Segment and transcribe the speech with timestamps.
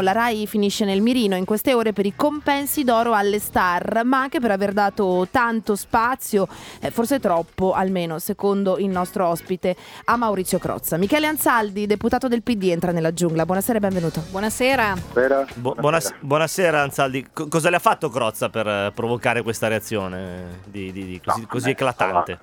[0.00, 4.20] La RAI finisce nel mirino in queste ore per i compensi d'oro alle star, ma
[4.20, 6.46] anche per aver dato tanto spazio,
[6.78, 9.74] eh, forse troppo almeno, secondo il nostro ospite,
[10.04, 10.96] a Maurizio Crozza.
[10.98, 13.44] Michele Anzaldi, deputato del PD, entra nella giungla.
[13.44, 14.22] Buonasera e benvenuto.
[14.30, 14.94] Buonasera.
[15.10, 15.46] Buonasera.
[15.56, 20.60] Bu- buonas- buonasera Anzaldi, Co- cosa le ha fatto Crozza per eh, provocare questa reazione
[20.66, 22.38] di, di- di così, No, così beh, eclatante?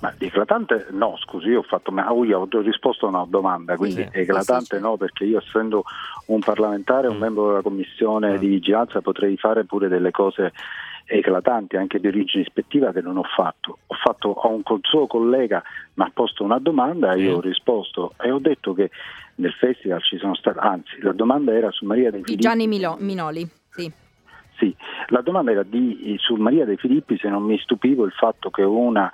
[0.00, 3.76] Ma di eclatante no, scusi, io ho, fatto, ma io ho risposto a una domanda,
[3.76, 4.80] quindi Sì, eclatante sì, sì.
[4.82, 5.84] no, perché io essendo
[6.26, 7.20] un parlamentare, un Mm.
[7.20, 8.36] membro della commissione Mm.
[8.36, 10.52] di vigilanza, potrei fare pure delle cose
[11.08, 13.78] eclatanti anche di origine ispettiva che non ho fatto.
[13.86, 15.62] Ho fatto a un suo collega
[15.94, 18.90] mi ha posto una domanda e io ho risposto e ho detto che
[19.36, 22.42] nel festival ci sono state, anzi la domanda era su Maria dei Di Filippi.
[22.42, 23.48] Gianni Milo- Minoli.
[23.70, 23.90] Sì.
[24.58, 24.74] Sì,
[25.08, 28.62] la domanda era di, su Maria De Filippi se non mi stupivo il fatto che
[28.62, 29.10] una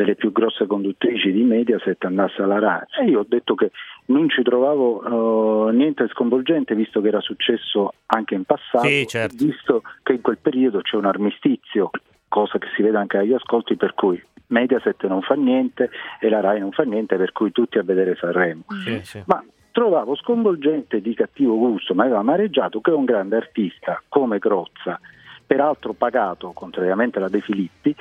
[0.00, 3.70] delle più grosse conduttrici di Mediaset andasse alla RAI e io ho detto che
[4.06, 9.44] non ci trovavo eh, niente sconvolgente visto che era successo anche in passato Sì, certo.
[9.44, 11.90] visto che in quel periodo c'è un armistizio,
[12.28, 16.40] cosa che si vede anche agli ascolti per cui Mediaset non fa niente e la
[16.40, 18.62] RAI non fa niente per cui tutti a vedere Sanremo.
[18.82, 19.22] Sì, sì.
[19.26, 24.98] Ma trovavo sconvolgente di cattivo gusto, ma aveva amareggiato che un grande artista come Crozza,
[25.46, 27.94] peraltro pagato, contrariamente alla De Filippi,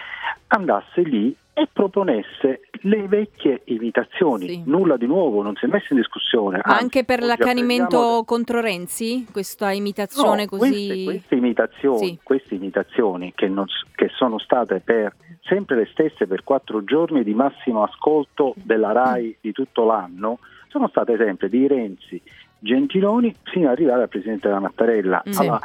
[0.47, 4.47] andasse lì e proponesse le vecchie imitazioni.
[4.47, 4.63] Sì.
[4.65, 6.61] Nulla di nuovo, non si è messo in discussione.
[6.63, 9.25] Anzi, anche per l'accanimento apprendiamo- contro Renzi?
[9.29, 10.69] Questa imitazione No, così...
[10.69, 12.19] Queste, queste imitazioni, Sì.
[12.23, 17.33] queste imitazioni che, non che sono state per sempre le stesse per quattro giorni di
[17.33, 22.21] massimo ascolto della RAI di tutto l'anno, sono state sempre di Renzi,
[22.59, 25.23] Gentiloni, fino ad arrivare al Presidente della Mattarella.
[25.27, 25.31] Mm.
[25.39, 25.59] Allora,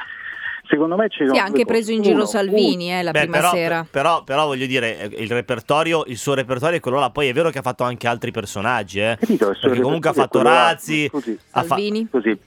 [0.67, 3.11] secondo me ci Sì, sono ha anche due preso in giro Uno, Salvini eh, la
[3.11, 3.87] Beh, prima però, sera.
[3.91, 7.11] Però, però voglio dire, eh, il repertorio, il suo repertorio è quello là.
[7.11, 9.17] Poi è vero che ha fatto anche altri personaggi, eh.
[9.19, 9.55] Capito?
[9.61, 10.42] Perché comunque ha fatto.
[10.42, 12.09] Razzi, Scusi, ha fa- Salvini?
[12.11, 12.39] Così,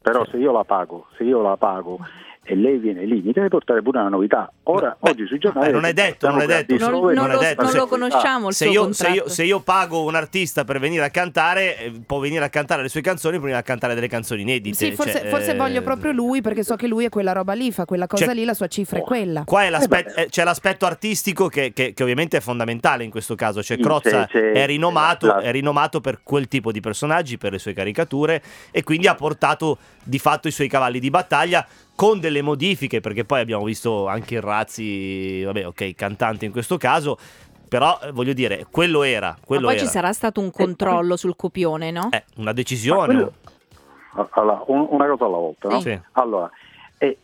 [0.00, 0.32] però Sì.
[0.32, 1.98] se io la pago, se io la pago
[2.46, 4.52] e lei viene lì, mi deve portare pure una novità.
[4.66, 5.68] Ora, Beh, oggi sui giornali...
[5.68, 6.74] eh, non è detto, non è detto.
[6.78, 9.08] Non, non non lo, è detto, non se- lo conosciamo il se suo io, se,
[9.08, 12.80] io, se io pago un artista per venire a cantare, eh, può venire a cantare
[12.80, 14.74] le sue canzoni, può venire a cantare delle canzoni inedite.
[14.76, 17.52] Sì, forse, cioè, forse eh, voglio proprio lui perché so che lui è quella roba
[17.52, 19.44] lì, fa quella cosa Cioè- lì, la sua cifra è quella.
[19.44, 23.10] Qua è l'aspetto- Eh eh, c'è l'aspetto artistico che, che- che ovviamente è fondamentale in
[23.10, 23.62] questo caso.
[23.62, 27.52] Cioè, Crozza c'è- c'è- è, rinomato, la- è rinomato per quel tipo di personaggi, per
[27.52, 31.66] le sue caricature, e quindi ha portato di fatto i suoi cavalli di battaglia
[31.96, 36.76] con delle modifiche, perché poi abbiamo visto anche il Razzi, vabbè, ok, cantante in questo
[36.76, 37.18] caso.
[37.68, 39.30] Però eh, voglio dire, quello era.
[39.30, 39.84] Ma Quello poi era.
[39.84, 42.08] ci sarà stato un controllo sul copione, no?
[42.12, 43.04] Eh, una Ma decisione.
[43.06, 43.32] quello-
[44.30, 45.80] Allora, un- una cosa alla volta, no?
[45.80, 45.98] Sì.
[46.12, 46.48] Allora,
[46.98, 47.18] eh,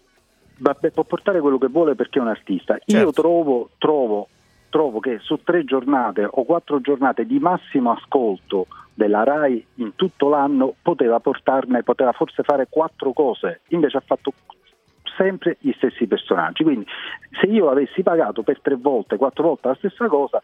[0.56, 2.74] vabbè, può portare quello che vuole perché è un artista.
[2.74, 3.12] Io Certo.
[3.12, 4.28] trovo, trovo,
[4.70, 10.28] trovo che su tre giornate o quattro giornate di massimo ascolto della RAI in tutto
[10.28, 14.32] l'anno poteva portarne, poteva forse fare quattro cose, invece ha fatto
[15.20, 16.62] sempre gli stessi personaggi.
[16.62, 16.86] Quindi
[17.40, 20.40] se io avessi pagato per tre volte, quattro volte la stessa cosa,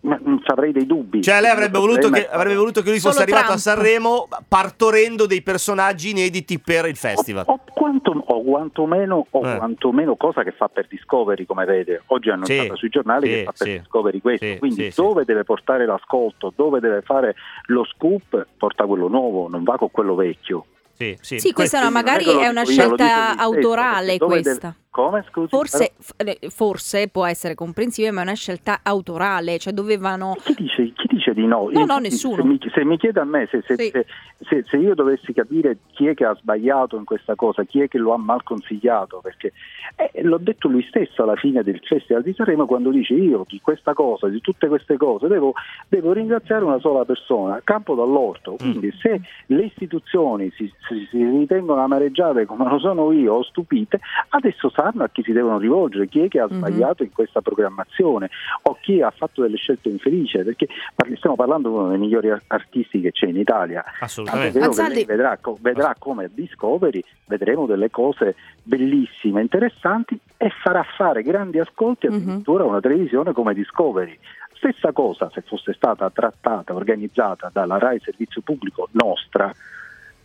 [0.00, 1.22] ma- non avrei dei dubbi.
[1.22, 3.78] Cioè, lei avrebbe voluto, che, avrebbe voluto che lui Solo fosse arrivato a Trump.
[3.78, 7.44] Sanremo partorendo dei personaggi inediti per il festival.
[7.46, 9.56] O, o quanto, o quantomeno, o Eh.
[9.56, 12.02] quantomeno cosa che fa per Discovery, come vede.
[12.08, 13.78] Oggi hanno Sì, sui giornali sì, che fa per sì.
[13.78, 14.46] Discovery questo.
[14.46, 17.34] Sì, Quindi sì, dove deve portare l'ascolto, dove deve fare
[17.66, 20.66] lo scoop, porta quello nuovo, non va con quello vecchio.
[20.96, 21.38] Sì, sì.
[21.38, 24.52] Sì, questa no, magari è una io, scelta stesso, autorale dove questa.
[24.68, 25.48] deve- Come, scusi?
[25.48, 30.36] Forse, f- eh, forse può essere comprensibile, ma è una scelta autorale, cioè dovevano...
[30.42, 31.68] Chi dice, chi dice di no?
[31.70, 32.36] No, no, nessuno.
[32.36, 33.90] Se mi, se mi chiede a me se, se- Sì.
[33.90, 34.06] se-
[34.48, 37.88] se- se io dovessi capire chi è che ha sbagliato in questa cosa, chi è
[37.88, 39.52] che lo ha mal consigliato, perché
[39.96, 43.60] eh, l'ho detto lui stesso alla fine del Festival di Sanremo quando dice io di
[43.62, 45.52] questa cosa, di tutte queste cose, devo,
[45.88, 48.52] devo ringraziare una sola persona, Campo dall'Orto.
[48.52, 48.56] Mm.
[48.56, 54.00] Quindi se le istituzioni si, si- si ritengono amareggiate come lo sono io o stupite,
[54.30, 56.56] adesso sanno a chi si devono rivolgere, chi è che ha Mhm.
[56.56, 58.30] sbagliato in questa programmazione
[58.62, 62.30] o chi ha fatto delle scelte infelici, perché parli- stiamo parlando di uno dei migliori
[62.30, 63.84] ar- artisti che c'è in Italia.
[63.98, 64.60] Assolutamente.
[64.88, 72.06] lei vedrà, vedrà come Discovery vedremo delle cose bellissime, interessanti e farà fare grandi ascolti
[72.06, 72.14] Mhm.
[72.14, 74.16] addirittura a una televisione come Discovery.
[74.52, 79.52] Stessa cosa se fosse stata trattata, organizzata dalla RAI Servizio Pubblico nostra,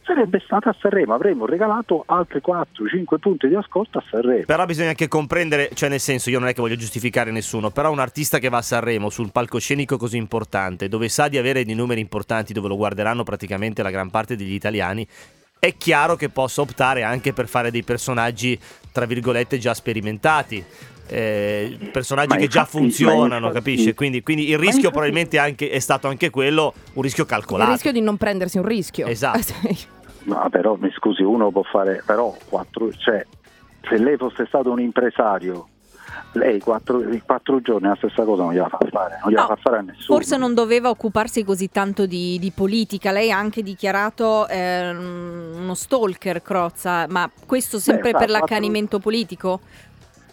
[0.04, 4.46] sarebbe stata a Sanremo, avremmo regalato altri 4-5 punti di ascolto a Sanremo.
[4.46, 7.92] Però bisogna anche comprendere, cioè nel senso io non è che voglio giustificare nessuno, però
[7.92, 11.64] un artista che va a Sanremo su un palcoscenico così importante, dove sa di avere
[11.64, 15.08] dei numeri importanti, dove lo guarderanno praticamente la gran parte degli italiani,
[15.64, 18.60] è chiaro che possa optare anche per fare dei personaggi,
[18.92, 20.64] tra virgolette, già sperimentati.
[21.14, 23.94] eh, personaggi Ma che già funzionano, infatti- capisci?
[23.94, 27.72] Quindi, quindi il rischio infatti- probabilmente anche, è stato anche quello, un rischio Il calcolato.
[27.72, 29.06] rischio di non prendersi un rischio.
[29.08, 29.54] Esatto.
[30.24, 33.26] No, però mi scusi, uno può fare, però quattro, cioè,
[33.90, 35.68] se lei fosse stato un impresario,
[36.34, 39.56] lei quattro, quattro giorni la stessa cosa non gliela fa fare, non gliela No, fa
[39.58, 40.18] fare a nessuno.
[40.18, 43.12] Forse non doveva occuparsi così tanto di, di politica.
[43.12, 49.00] Lei ha anche dichiarato ehm, uno stalker, Crozza, ma questo sempre fa per quattro- l'accanimento
[49.00, 49.60] politico?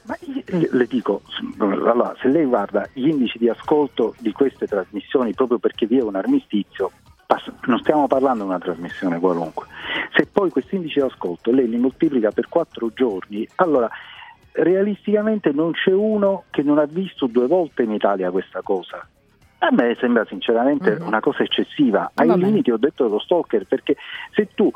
[0.09, 0.17] Ma
[0.47, 1.21] le dico,
[1.59, 6.03] allora, se lei guarda gli indici di ascolto di queste trasmissioni proprio perché vi è
[6.03, 6.93] un armistizio,
[7.67, 9.67] non stiamo parlando di una trasmissione qualunque,
[10.17, 13.91] se poi questi indici di ascolto lei li moltiplica per quattro giorni, allora
[14.53, 19.07] realisticamente non c'è uno che non ha visto due volte in Italia questa cosa.
[19.61, 21.07] A me sembra sinceramente Mhm.
[21.07, 23.97] una cosa eccessiva, ai limiti ho detto dello stalker, perché
[24.33, 24.71] se tu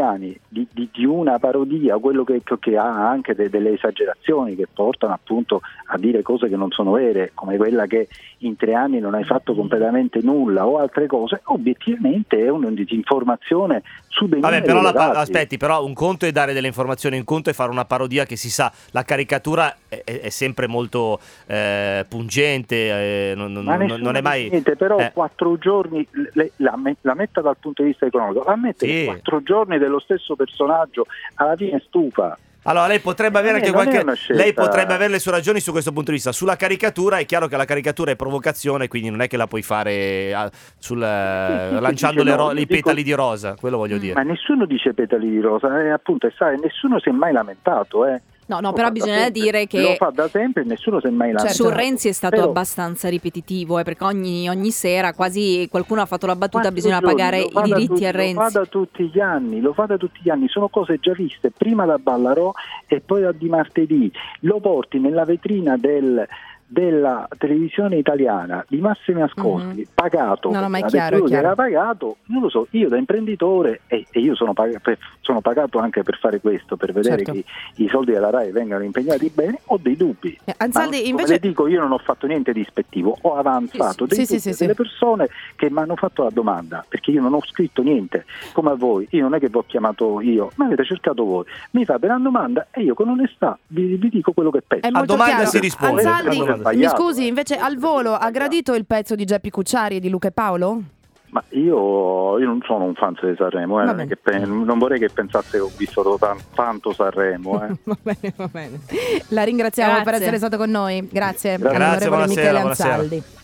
[0.00, 4.66] italiani di, di- di una parodia, quello che, che ha anche de- delle esagerazioni che
[4.72, 8.08] portano appunto a dire cose che non sono vere, come quella che
[8.38, 13.82] in tre anni non hai fatto completamente nulla o altre cose, obiettivamente è una disinformazione
[14.08, 17.50] su dei Vabbè, però pa- aspetti, però un conto è dare delle informazioni, un conto
[17.50, 23.30] è fare una parodia che si sa, la caricatura è, è- sempre molto eh, pungente,
[23.30, 24.48] eh, non, non- non- è mai...
[24.48, 25.10] niente, però eh.
[25.12, 29.04] quattro giorni le- la, la metta dal punto di vista economico, la mette Sì.
[29.04, 32.38] quattro giorni dello stesso personaggio, alla fine stufa.
[32.64, 34.04] Allora, lei potrebbe avere è- anche qualche.
[34.34, 36.30] Lei potrebbe avere le sue ragioni su questo punto di vista.
[36.30, 39.62] Sulla caricatura è chiaro che la caricatura è provocazione, quindi non è che la puoi
[39.62, 43.02] fare ah, sul, eh, sì, sì, lanciando sì, le no, ro- io i dico- petali
[43.02, 44.00] di rosa, quello voglio Mm.
[44.00, 44.14] dire.
[44.14, 48.04] Ma nessuno dice petali di rosa, eh, appunto, e sai, nessuno si è mai lamentato.
[48.04, 48.20] Eh.
[48.50, 49.40] No, no, Lo però bisogna sempre.
[49.40, 51.54] dire Lo che fa da sempre e nessuno si è mai lamentato.
[51.54, 56.06] su Renzi è stato Però- abbastanza ripetitivo, eh, perché ogni, ogni sera quasi qualcuno ha
[56.06, 58.52] fatto la battuta, Quattro bisogna pagare lo i diritti tutti- a Lo fa Renzi.
[58.58, 61.84] da tutti gli anni, lo fa da tutti gli anni, sono cose già viste prima
[61.84, 62.52] da Ballarò
[62.88, 64.10] e poi da di martedì.
[64.40, 66.26] Lo porti nella vetrina del-
[66.72, 69.84] della televisione italiana di massimi ascolti, Mhm.
[69.92, 73.80] pagato, No, no, ma è chiaro, è era pagato, non lo so, io da imprenditore
[73.88, 77.32] e, e io sono, pag- per- sono pagato anche per fare questo, per vedere Certo.
[77.32, 77.44] che
[77.82, 80.38] i soldi della RAI vengano impegnati bene, ho dei dubbi.
[80.44, 81.32] Eh, come invece...
[81.32, 84.40] le dico, io non ho fatto niente di ispettivo, ho avanzato Sì, dei sì, dubbi
[84.40, 84.62] sì, a sì.
[84.62, 88.70] delle persone che mi hanno fatto la domanda, perché io non ho scritto niente, come
[88.70, 91.84] a voi, io non è che vi ho chiamato io, ma avete cercato voi, mi
[91.84, 94.88] fate una domanda e io con onestà vi, vi dico quello che penso.
[94.90, 95.50] Molto domanda chiaro.
[95.50, 96.02] si risponde.
[96.02, 96.59] A domanda.
[96.60, 100.08] Mi scusi, Sbagliato, invece al volo ha gradito il pezzo di Geppi Cucciari e di
[100.08, 100.82] Luca e Paolo?
[101.30, 105.10] Ma io, io non sono un fan di Sanremo, eh, non, pe- non vorrei che
[105.10, 107.64] pensasse che ho visto tan- tanto Sanremo.
[107.64, 107.68] Eh.
[107.84, 108.80] va bene, va bene.
[109.28, 110.20] La ringraziamo per Grazie.
[110.22, 111.06] essere stato con noi.
[111.08, 113.38] Grazie, Grazie, all'onorevole buonasera, Michele buonasera.